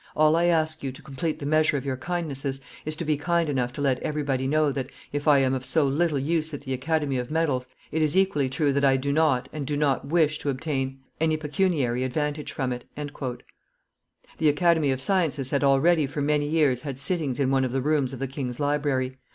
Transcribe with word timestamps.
All 0.15 0.35
I 0.35 0.45
ask 0.45 0.81
you, 0.81 0.91
to 0.93 1.01
complete 1.03 1.37
the 1.37 1.45
measure 1.45 1.77
of 1.77 1.85
your 1.85 1.95
kindnesses, 1.95 2.59
is 2.85 2.95
to 2.95 3.05
be 3.05 3.17
kind 3.17 3.47
enough 3.49 3.71
to 3.73 3.81
let 3.83 3.99
everybody 3.99 4.47
know 4.47 4.71
that, 4.71 4.89
if 5.13 5.27
I 5.27 5.37
am 5.37 5.53
of 5.53 5.63
so 5.63 5.85
little 5.87 6.17
use 6.17 6.55
at 6.55 6.61
the 6.61 6.73
Academy 6.73 7.19
of 7.19 7.29
Medals, 7.29 7.67
it 7.91 8.01
is 8.01 8.17
equally 8.17 8.49
true 8.49 8.73
that 8.73 8.83
I 8.83 8.97
do 8.97 9.13
not 9.13 9.47
and 9.53 9.67
do 9.67 9.77
not 9.77 10.07
wish 10.07 10.39
to 10.39 10.49
obtain 10.49 10.97
any 11.19 11.37
pecuniary 11.37 12.03
advantage 12.03 12.51
from 12.51 12.73
it." 12.73 12.85
The 14.39 14.49
Academy 14.49 14.91
of 14.91 15.01
Sciences 15.03 15.51
had 15.51 15.63
already 15.63 16.07
for 16.07 16.23
many 16.23 16.47
years 16.47 16.81
had 16.81 16.97
sittings 16.97 17.39
in 17.39 17.51
one 17.51 17.63
of 17.63 17.71
the 17.71 17.83
rooms 17.83 18.11
of 18.11 18.17
the 18.17 18.25
king's 18.27 18.59
library. 18.59 19.19